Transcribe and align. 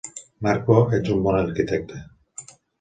Marco, 0.45 0.77
ets 0.99 1.13
un 1.17 1.23
bon 1.29 1.39
arquitecte. 1.43 2.03